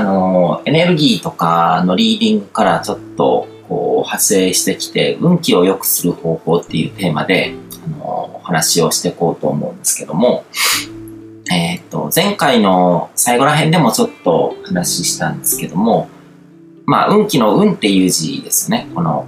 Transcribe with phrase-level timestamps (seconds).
[0.00, 10.44] あの、エネルギーとかのリーディングからちょっと、こう、派生してきて、運気を良くする方法っていうテーマで、あの、お話をしていこうと思うんですけども、
[11.52, 16.08] えっ、と、前回の最後ら辺でもちょっと話したんですけども、
[16.86, 18.88] まあ、運気の運っていう字ですね。
[18.94, 19.26] この、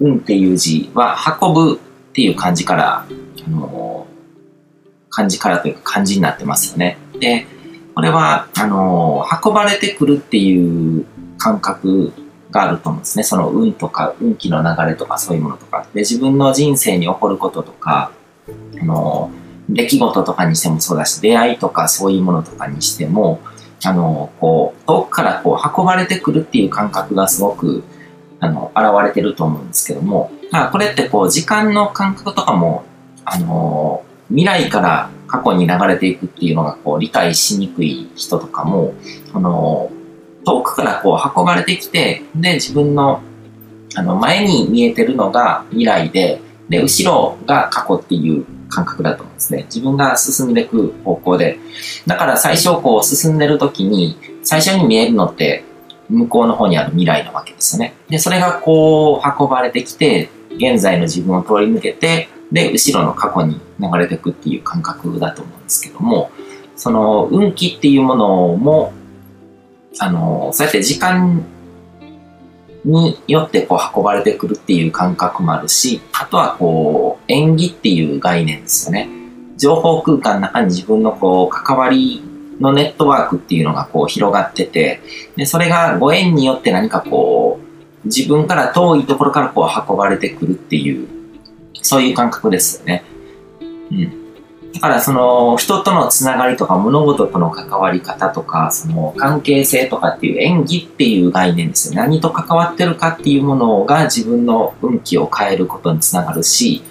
[0.00, 3.06] 運っていう字は、運ぶっていう漢字から、
[3.46, 4.06] あの、
[5.10, 6.96] 漢字からというか漢字になってますよね。
[7.20, 7.46] で、
[7.94, 11.04] これは、あの、運ばれてくるっていう
[11.38, 12.12] 感覚
[12.50, 13.24] があると思うんですね。
[13.24, 15.86] その運とか、運気の流れとかそういうものとか。
[15.92, 18.12] で、自分の人生に起こることとか、
[18.80, 19.30] あの、
[19.68, 23.40] 出来事とかにしてもそうだし、出会いとかそういうものとかにしても、
[23.84, 27.82] あの、こう、遠くからこう運ばれてくるっていう感覚がすごく、
[28.40, 32.84] あの、現れてると思うんですけども、まあ、これってこう、時間の感覚とかも、
[33.24, 38.92] あの、未来から過去に流れていくっていうのがこう理解しにくい人とかも、
[39.32, 39.90] あの、
[40.44, 43.22] 遠くからこう運ばれてきて、で、自分の
[43.94, 49.62] あの前に見えてるのが未来で、で、後ろが過去っていう感覚だと思うんですね。
[49.64, 51.58] 自分が進んでいく方向で。
[52.06, 55.64] だから最初こう進んでる時に、最初に見えるのって
[56.10, 57.94] 向こうの方にある未来なわけですよね。
[58.10, 66.30] で、それがこう運ばれてきて、現在の自分を通り抜けて、で、後ろの過去に流れていくっていう感覚だと思うんですけども、
[66.76, 68.92] その運気っていうものも、
[69.98, 71.44] あの、そうやって時間
[72.84, 79.08] によってこう運ばれてくるっていう感覚もあるし、あとはこう、縁起っていう概念ですよね。
[79.56, 82.22] 情報空間の中に自分のこう、関わり
[82.60, 85.00] のネットワークっていうのがこう広がってて、
[85.36, 87.60] で、それがご縁によって何かこ
[88.04, 91.21] う、自分から遠いところからこう運ばれてくるっていう
[91.82, 93.04] そういう感覚ですよね。
[93.60, 94.22] うん。
[94.72, 101.94] だからその人とのつながりとか物事との関わり方とかその関係性とかっていう演技っていう概念ですよ。
[101.94, 106.82] 何と関わってるかっていうものが自分の運気を変えることにつながるし、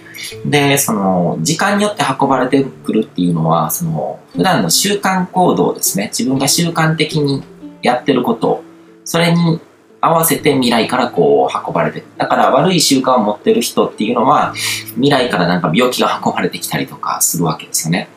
[0.46, 6.12] で、その時間によって運ばれてくるっていうのはその普段の習慣行動ですね。
[6.16, 7.42] 自分が習慣的に
[7.82, 8.64] やってること、
[9.04, 9.60] それに
[10.02, 14.54] 合わせて未来からこう運ばれてだから悪い習慣を持ってる人っていうのは
[14.96, 18.10] 未来からなんか病気が運ばれてきたりとかするわけですよね。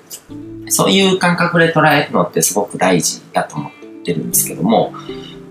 [0.68, 4.94] そういう感覚で捉えるのってすごく大事だと思ってるんですけども、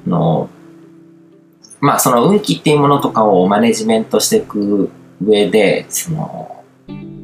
[0.08, 0.50] あの
[1.80, 4.90] まあその運気っていうものとかをマネジメントしていく
[5.22, 6.64] 上で、その、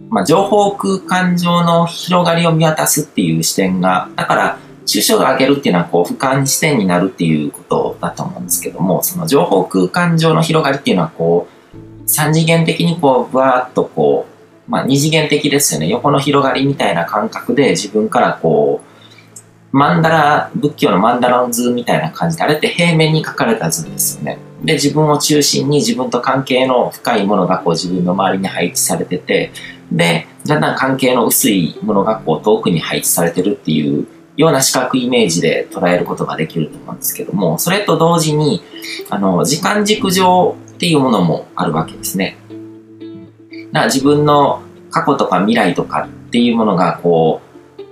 [0.10, 14.26] まあ情報空間上の広がりを見渡すっていう視点が、だから抽象度を上げるっていうのはこう俯瞰視点になるっていうことだと思うんですけども、その情報空間上の広がりっていうのはこう、三次元的にこう、ぶわーっとこ
[14.68, 15.88] う、まあ二次元的ですよね。
[15.88, 24.40] 横の広がりみたいな感覚で自分からこう、マンダラ、仏教のマンダラの図みたいな感じで、あれって平面に描かれた図ですよね。
[24.64, 29.52] で、自分を中心に自分と関係の深いものがこう自分の周りに配置されてて、
[29.92, 34.08] で、だんだん関係の薄いものがこう遠くに配置されてるっていう
[34.40, 38.64] ような視覚イメージで捉えることができると思うんですけども、それと同時に、
[39.10, 42.38] あの、時間軸上っていうものもあるわけですね。
[42.50, 44.62] だから自分の
[44.92, 47.42] 過去とか未来とかっていうものが、こ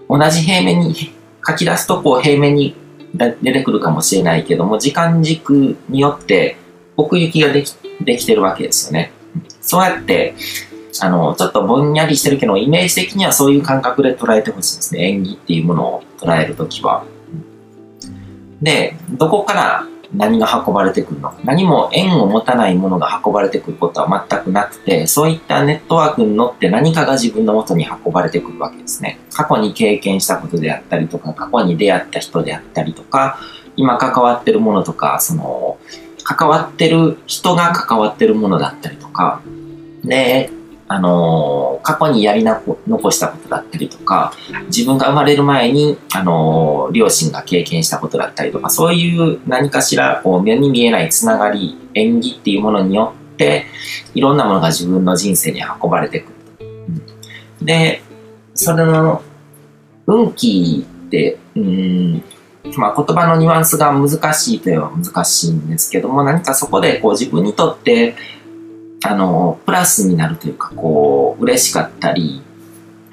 [0.09, 0.95] う、同じ平面に
[1.45, 2.77] 書き出すと、こう、平面に
[3.41, 6.55] 出てくるかもしれないけども、時間軸によって
[6.95, 7.73] 奥行きができ
[8.05, 9.11] できてるわけですよね。
[9.59, 10.33] そうやって、
[11.03, 15.09] あの、ちょっとぼんやりしてるけど、イメージ的にはそういう感覚で捉えてほしいですね。
[15.09, 17.03] 演技っていうものを捉えるときは。
[18.61, 21.37] で、どこから何が運ばれてくるのか。
[21.43, 29.19] 何も縁を持たないものが運ばれてくることは全くなくて、そういったネットワークに乗って何かが自分の元に運ばれてくるわけですね。
[29.33, 33.39] 過去に経験したことであったりとか、過去に出会った人であったりとか、
[33.75, 35.77] 今関わってるものとか、その、
[36.23, 39.41] 関わってる人が関わってるものだったりとか、
[40.03, 40.49] で、
[40.89, 44.33] あの、過去にやりな残したことだったりとか、
[44.67, 53.65] 自分が生まれる前に、あの、両親が経験したことだったりとか、そういう何かしら、こう、目に見えないつながり、演技っていうものによって、
[54.13, 56.67] いろんなものが自分の人生に運ばれてくる。
[57.59, 58.01] うん、で、
[58.53, 59.21] それの、
[60.05, 62.23] 運気って、うん、
[62.77, 68.15] まあ、言葉のニュアンスが難しいといえば難しいんですけども、何かそこでこう自分にとって、
[69.03, 72.41] あの、プラスになるというか、こう、嬉しかったり、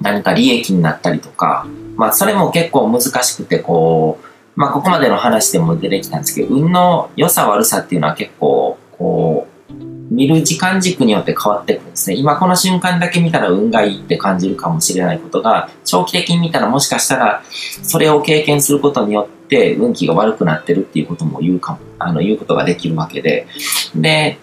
[0.01, 9.73] 何か利益になったりとか、まあ、それも結構難しくて、こう、まあ、ここまでの話でも出てきたんですけど、運の良さ悪さっていうのは結構、こう、
[10.13, 12.15] 見る時間軸によって変わってくるんですね。
[12.15, 17.43] 今この瞬間だけ見たら運がいいって感じるかもしれないことが、長期的に見たらもしかしたら、
[17.83, 23.47] それを経験することによっって運気が悪くなってるっていうことも言うかも、あの、言うことができるわけで。
[23.95, 24.39] で、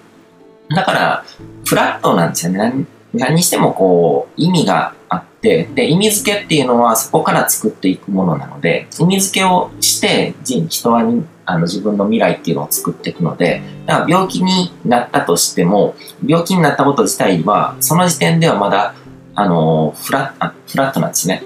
[0.75, 1.25] だから、
[1.65, 2.87] フラットなんですよね。
[3.15, 11.03] 何にしてもこう、意味があって、で、意味付けっていうのはそこから作っていくものなので、意味付けをして、人は
[11.45, 18.95] あの自分の未来っていうのを作っていくので、だから病気になったとしても、病気になったこと自体は、その時点ではまだ、
[19.35, 21.43] あの、フラッ、フラットなんですね。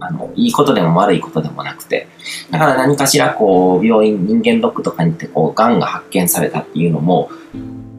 [0.00, 2.08] あの、いいことでも悪いことでもなくて。
[2.50, 7.30] だから何かしらこう、病院、人間ドックとかに行ってこう、癌が発見されたっていうのも、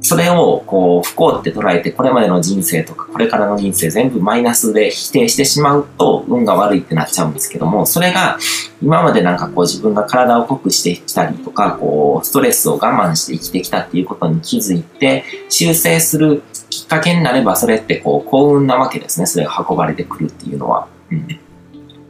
[0.03, 8.38] それをこう不幸って捉えてこれまでの人生とかこれからの人生全部マイナスで否定してしまうと運が悪いってなっちゃうんですけどもそれが
[8.81, 20.88] 今までなんかこう自分が体を濃くしてきたりとかこうストレスを我慢して生きてきたっていうことに気づいて修正するきっかけになればそれってこう幸運なわけですねそれが運ばれてくるっていうのは。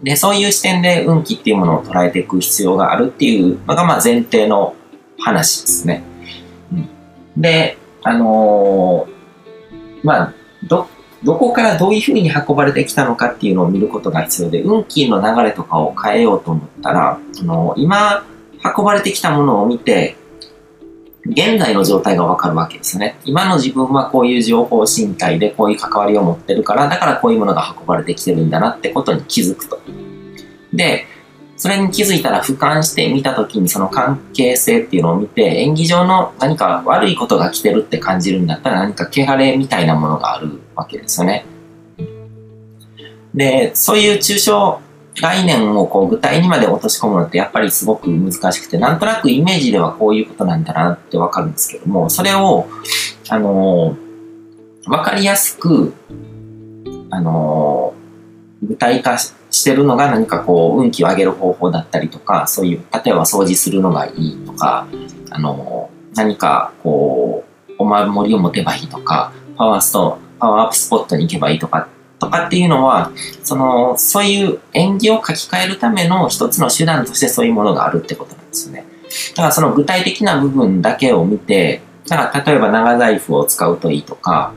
[0.03, 4.75] で、そういう視点で運気っていうものを捉えていく必要があるっていうのが、まあ前提の
[5.17, 6.03] 話ですね。
[7.37, 10.33] で、あのー、まあ、
[10.63, 10.87] ど、
[11.23, 18.25] どこからどういうふうに運ばれてきたのかっていうのを見ることが必要で、運気の流れとかを変えようと思ったら、あのー、今、
[18.77, 20.17] 運ばれてきたものを見て、
[21.25, 23.17] 現在の状態がわかるわけですよね。
[23.23, 29.79] 今の自分はこういう情報身体でこういう関わりを持ってるから、だからこういうものが運ばれてきてるんだなってことに気づくと。
[30.73, 31.05] で、
[31.55, 41.45] それに気づいたら俯瞰してみたときにその関係性っていうのを見て、演技上の何か悪いことが来てるって感じるんだったら何か汚れみたいなものがあるわけですよね。
[43.33, 44.79] で、そういう抽象
[45.21, 52.67] 概念をこう具体にまで落とし込むのってやっぱりすごく難しくて、なんとなくイメージではこういうことなんだなってわかるんですけども、それを、
[53.29, 53.95] あの
[54.87, 55.93] わかりやすく、
[57.09, 57.93] あの
[58.63, 64.87] 具体化ししてるのが何かこう運気を上げる方法だったりとか、そういう、例えば掃除するのがいいとか、
[65.29, 71.87] あの、何かこう、お守りを持てばいいとか、パワーストーンパワーアップスポットに行けばいいとか、
[72.19, 73.11] とかっていうのは、
[73.43, 78.85] その、そういう縁起を書き換えるための一つの手段としてそういうものがあるってことなんですよね。
[79.35, 84.51] だからその具体的な部分だけを見て、だから例えば長財布を使うといいとか、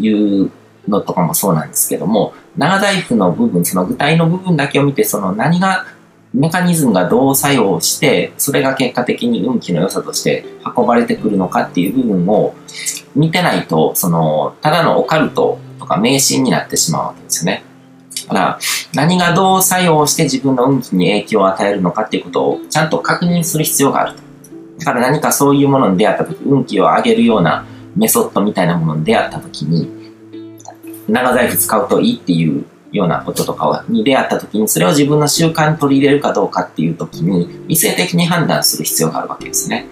[0.00, 0.50] いう
[0.88, 5.86] のとかもそうなんですけども、長財布の部分、その具体の部分だけを見て、その何が、
[6.34, 10.44] メカニズムがどう作用して、それが結果的に運気の良さとして
[10.76, 12.54] 運ばれてくるのかっていう部分を
[13.14, 17.64] 見てないと、その、ただのオカルトとか迷信になってしまうわけですよね。
[18.28, 18.58] だから、
[18.94, 24.22] 何がどう作用して自分の運気に影響を与えるのかっていうことをちゃんと確認する必要があると。
[24.78, 27.64] だから何かそういうものに出会った時、運気を上げるような
[27.94, 30.05] メソッドみたいなものに出会った時に、
[31.08, 39.86] 長財布使うといいっていうようなこととかに出会った時に、それを自分の習慣に取り入れるかどうかっていう時に、理性的に判断する必要があるわけですね。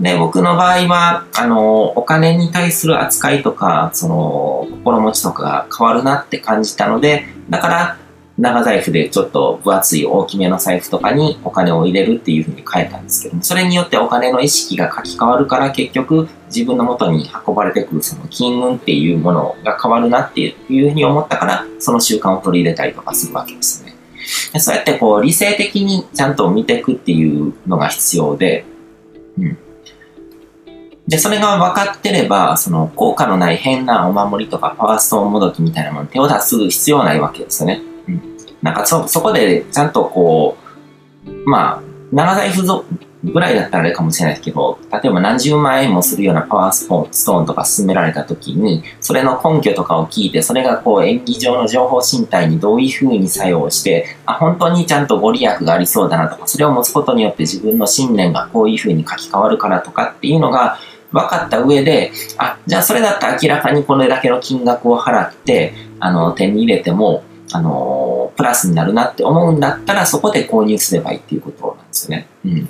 [0.00, 7.96] で、僕の場合は、あの、お金に対する扱いとか、その、心持ちとかが変わるなって感じたので、だから、
[8.38, 23.94] 長財布でちょっと分厚い大きめの財布とかにお金を入れるっていうふうに変えたんですけども、それによってお金の意識が書き換わるから結局自分の元に運ばれてくるその金運っていうものが変わるなっていうふうに思ったから、その習慣を取り入れたりとかするわけですね。
[24.52, 28.66] でそうやってこう理性的にちゃんと見ていくっていうのが必要で、
[29.38, 29.58] うん。
[31.08, 37.80] で、それが分かってれば、その効果のない変なお守りとかパワーストーンもどきみたいなものに手を出す必要ないわけですよね。
[38.62, 40.56] なんかそ、そこでちゃんとこ
[41.26, 41.82] う、まあ、
[42.12, 42.62] 長財布
[43.24, 60.78] ぐらいだったらあれかもしれないですけど、例えば何十万円もするようなパワーストーンとか進められた時に、それの根拠とかを聞いて、それがこう演技上の情報身体にどういう風に作用して、あ、本当にちゃんとご利益がありそうだなとか、それを持つことによって自分の信念がこういう風に書き換わるからとかっていうのが
[61.12, 72.26] 分かった上で、あ、じゃあそれだったら明らかにこれだけの金額を払って、あの、手に入れても、あの、プラスになるなって思うんだったら、そこで購入すればいいっていうことなんですよね。
[72.44, 72.68] うん。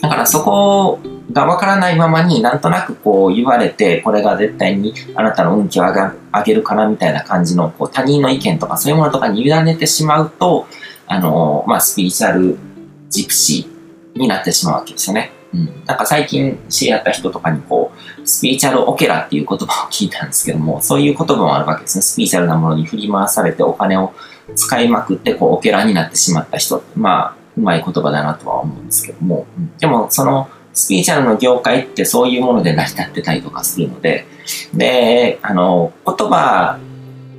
[0.00, 0.98] だからそこ
[1.32, 6.12] がわからないままになんとなくこう言われて、これが絶対にあなたの運気を上
[6.44, 10.66] げるからみたいな感じのこう他人の意見とかそういうものとかに委ねてしまうと、
[11.06, 12.58] あの、まあ、スピリチュアル
[13.10, 15.30] ジプシーになってしまうわけですよね。
[15.54, 15.66] うん。
[15.84, 17.91] なんか最近知り合った人とかにこう、
[18.24, 22.02] スピリチュアルオケラっていう言葉を聞いたんですけども、そういう言葉もあるわけですね。
[22.02, 24.12] スピリチュアルなものに振り回されてお金を
[24.54, 26.82] 使いまくって、こう、オケラになってしまった人。
[26.94, 29.46] まあ、うまい言葉だなとは思うんですけども、
[29.78, 34.26] でもその、スピリチュアルの業界ってそういうもので成り立ってたりとかするので、
[34.72, 36.78] で、あの、言葉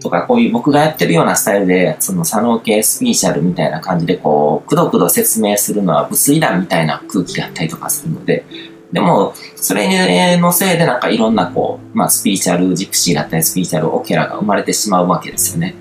[0.03, 8.45] とか、こういう僕がやってるようなスタイルで、その左脳系スピーチャルみたいな感じで、こう、くどくど説明するのは物理だみたいな空気だったりとかするので、
[8.93, 15.74] でも、それのせいでなんかいろんなこう、まあスピーチャルジプシーだったりスピーチャルオケラが生まれてしまうわけですよね。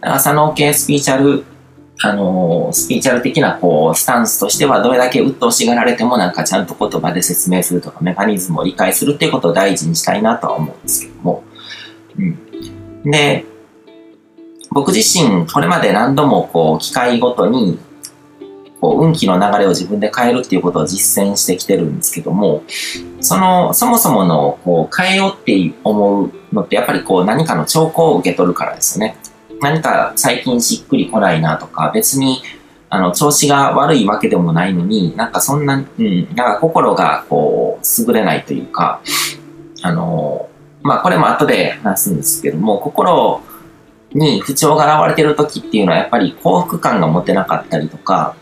[0.00, 1.44] だから左脳系スピーチャル、
[2.02, 11.44] あのー、スピーチャル的なこう、スタンスとしてはどれだけ鬱陶しがられてもなんかちゃんと言葉で説明するとかメカニズムを理解するっていうことを大事にしたいなとは思うんですけども。
[12.18, 12.38] うん。
[13.04, 13.44] で、
[14.70, 17.78] 僕自身、これまで何度もこう、機会ごとに、
[18.80, 22.64] こう、運気の流れを自分で変えるっていうことを実践してきてるんですけども、
[23.20, 29.16] その、そもそもの、こう、変えようって思うのって、やっぱりこう、何かの兆候を受け取るからですよね。
[29.60, 32.42] 何か最近しっくりこないなとか、別に、
[32.90, 39.00] あの、調子が悪いわけでもないのに、なんかそんな、うん、なんか心がこう、優れないというか、
[39.82, 40.48] あの、
[40.84, 43.40] まあこれも後で話すんですけども、心
[44.12, 48.36] に不調が現れてる時っていうのはやっぱり幸福感が持てなかったりとか、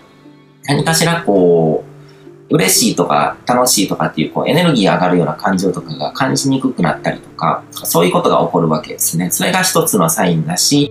[0.64, 1.84] 何かしらこ
[2.50, 9.30] う、嬉しいとか楽しいとかっていうこうエネルギー上がるような感情とかが感じにくくなったりとか、そういうことが起こるわけですね。
[9.30, 10.90] それが一つのサインだし、